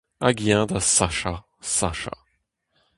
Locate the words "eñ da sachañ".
0.55-1.37